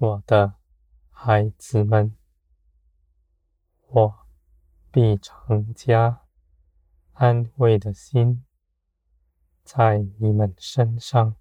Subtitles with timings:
[0.00, 0.54] 我的
[1.10, 2.14] 孩子们，
[3.88, 4.14] 我
[4.92, 6.20] 必常加
[7.14, 8.44] 安慰的心
[9.64, 11.34] 在你们身上。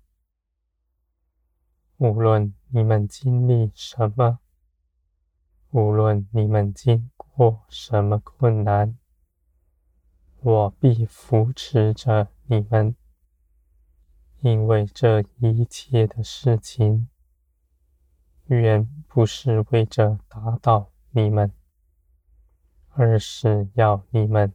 [1.97, 4.39] 无论你们经历什么，
[5.69, 8.97] 无论你们经过什么困难，
[10.41, 12.95] 我必扶持着你们，
[14.39, 17.07] 因为这一切的事情，
[18.55, 21.51] 原不是为着打倒你们，
[22.89, 24.53] 而是要你们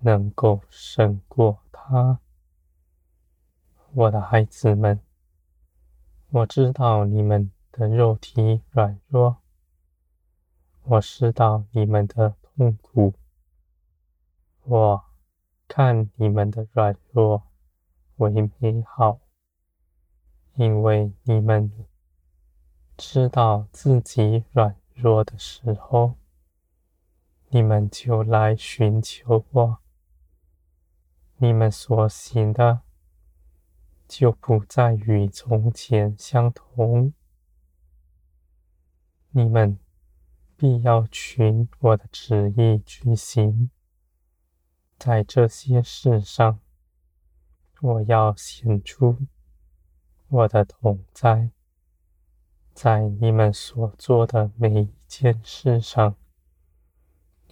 [0.00, 2.20] 能够胜过他。
[3.92, 5.00] 我的孩子们。
[6.30, 9.36] 我知道你们的肉体软弱，
[10.82, 13.14] 我知道你们的痛苦，
[14.64, 15.04] 我
[15.68, 17.44] 看你们的软弱
[18.16, 19.20] 为美好，
[20.56, 21.72] 因为你们
[22.96, 26.14] 知道自己软弱的时候，
[27.48, 29.78] 你们就来寻求我，
[31.36, 32.82] 你们所行的。
[34.08, 37.12] 就不再与从前相同。
[39.30, 39.80] 你们
[40.56, 43.68] 必要循我的旨意去行，
[44.96, 46.60] 在这些事上，
[47.80, 49.18] 我要显出
[50.28, 51.50] 我的同在，
[52.76, 56.14] 在你们所做的每一件事上，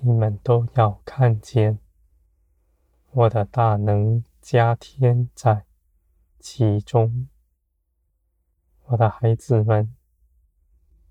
[0.00, 1.78] 你们都要看见
[3.10, 5.64] 我的大能加添在。
[6.38, 7.26] 其中，
[8.84, 9.96] 我的孩子们，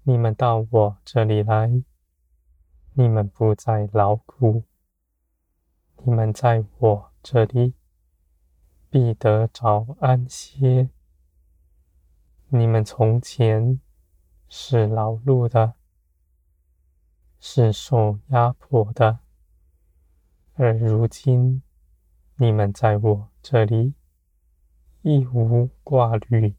[0.04, 1.82] 你们到我这里来，
[2.94, 4.62] 你们不再劳苦，
[6.04, 7.74] 你们在我这里
[8.92, 10.90] 必得着安歇。
[12.50, 13.80] 你们从前
[14.56, 15.74] 是劳碌的，
[17.40, 19.18] 是受压迫的，
[20.53, 21.64] 而如今
[22.36, 23.96] 你们在我这里。
[25.02, 26.56] 亦无挂虑，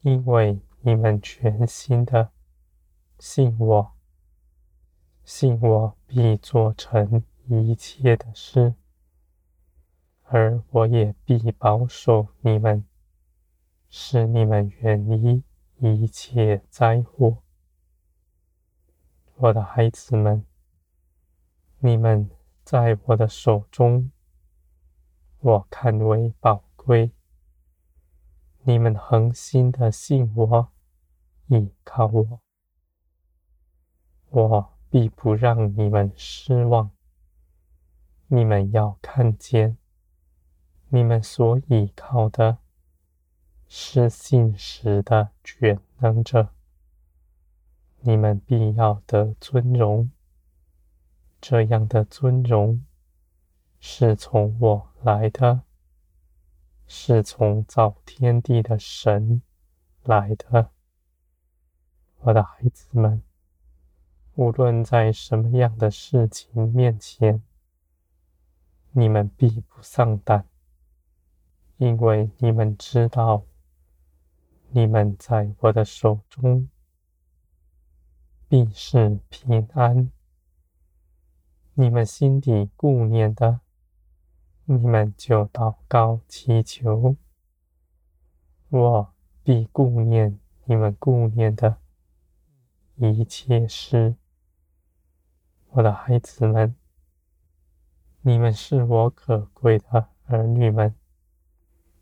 [0.00, 2.32] 因为你们全心的
[3.20, 3.92] 信我，
[5.22, 8.74] 信我必做成一切的事，
[10.24, 12.84] 而我也必保守你们，
[13.88, 15.44] 使你们远离
[15.90, 17.38] 一切灾祸。
[19.34, 20.46] 我的孩子们，
[21.80, 22.30] 你们
[22.62, 24.12] 在我的手中，
[25.40, 27.10] 我看为宝贵。
[28.62, 30.68] 你们恒心的信我，
[31.48, 32.40] 倚靠我，
[34.28, 36.92] 我必不让你们失望。
[38.28, 39.76] 你们要看见，
[40.90, 42.58] 你们所倚靠的
[43.74, 46.50] 是信实的全能者，
[48.00, 50.10] 你们必要得尊荣。
[51.40, 52.84] 这样的尊荣
[53.80, 55.62] 是从我来的。
[56.86, 59.40] 是从造天地的神
[60.02, 60.68] 来的，
[62.18, 63.22] 我的孩子们，
[64.34, 67.42] 无论在什么样的事情面前，
[68.90, 70.46] 你们必不丧胆，
[71.78, 73.42] 因为你们知道，
[74.74, 76.68] 你们在我的手中
[78.48, 80.10] 必是平安。
[81.74, 83.60] 你们心底顾念的。
[84.64, 87.16] 你们就祷告祈求，
[88.68, 89.12] 我
[89.42, 91.78] 必顾念你们顾念的
[92.94, 94.14] 一切事。
[95.70, 96.74] 我的孩子们，
[98.20, 100.94] 你们是我可贵的儿女们，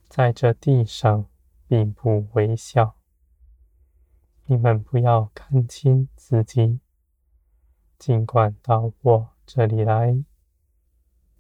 [0.09, 1.25] 在这地上
[1.71, 2.97] 并不微小。
[4.47, 6.81] 你们不要看轻自己，
[7.97, 10.25] 尽管到我这里来。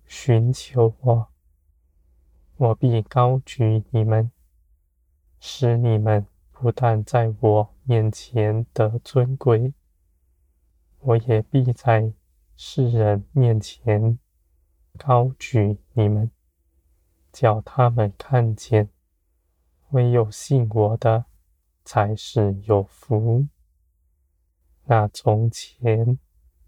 [0.07, 1.29] 寻求我，
[2.59, 4.31] 我必高举你们，
[5.41, 9.75] 使你们不但在我面前得尊贵，
[11.01, 12.13] 我也必在
[12.57, 14.17] 世人面前
[14.97, 16.31] 高举你们，
[17.33, 18.89] 叫他们看见，
[19.91, 21.25] 唯有信我的
[21.85, 23.47] 才是有福。
[24.85, 26.19] 那从前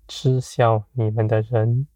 [0.07, 1.87] 嗤笑你们的人，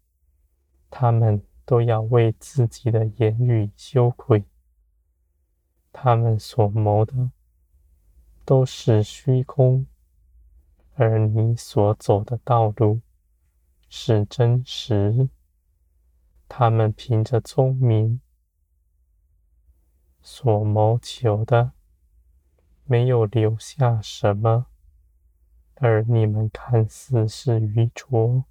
[0.89, 4.43] 他们都要为自己的言语羞愧。
[5.91, 7.31] 他们所谋的
[8.45, 9.85] 都是虚空，
[10.95, 13.01] 而你所走的道路
[13.89, 15.29] 是真实。
[16.47, 18.21] 他们凭着聪明
[20.29, 21.71] 所谋求的，
[22.83, 24.65] 没有留下什么，
[25.75, 28.43] 而你们看似是愚拙，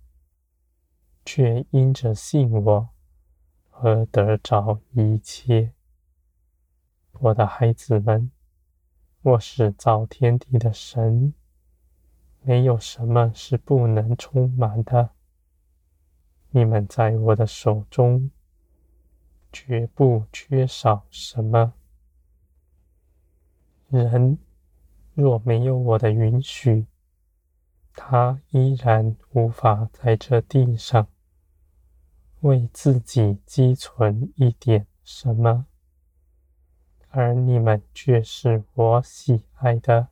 [1.23, 2.89] 却因着信我
[3.73, 5.75] 而得着一切。
[7.13, 8.31] 我的孩子们，
[9.21, 11.35] 我是造天地的神，
[12.41, 15.11] 没有什么是不能充满的。
[16.49, 18.31] 你们在我的手中，
[19.53, 21.75] 绝不缺少什么。
[23.89, 24.39] 人
[25.15, 26.87] 若没有我的允许，
[27.95, 31.09] 他依然无法在这地上
[32.41, 35.67] 为自己积存一点什么，
[37.09, 40.09] 而你们却是我喜爱的，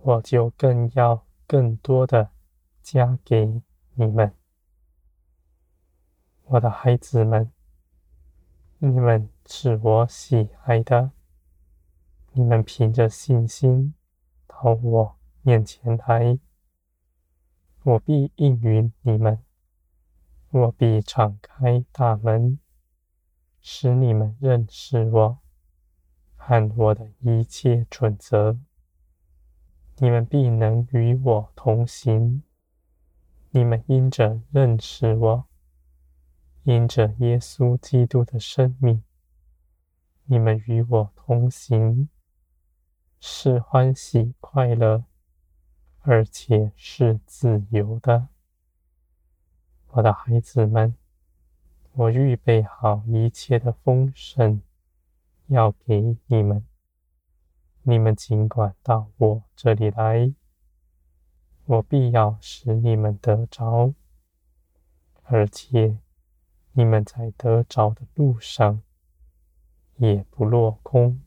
[0.00, 2.30] 我就更要更多的
[2.82, 3.62] 加给
[3.94, 4.34] 你们。
[6.44, 7.50] 我的孩子们，
[8.86, 11.12] 你们是我喜爱的，
[12.32, 13.94] 你们凭着信心
[14.46, 16.38] 到我面前来，
[17.82, 19.42] 我必应允你们，
[20.50, 22.58] 我必敞开大门，
[23.62, 25.38] 使你们认识我。
[26.36, 28.58] 和我的一切准则，
[29.96, 32.42] 你们必能与我同行，
[33.48, 35.46] 你们因着认识我。
[36.64, 39.02] 因着耶稣基督的生命，
[40.24, 42.08] 你们与我同行，
[43.20, 45.04] 是欢喜快乐，
[46.00, 48.28] 而且是自由的。
[49.88, 50.96] 我的孩子们，
[51.92, 54.62] 我预备好一切的丰盛，
[55.48, 56.64] 要给你们。
[57.82, 60.32] 你们尽管到我这里来，
[61.66, 63.92] 我必要使你们得着，
[65.24, 65.98] 而且。
[66.76, 68.82] 你们在得着的路上，
[69.96, 71.20] 也不落空。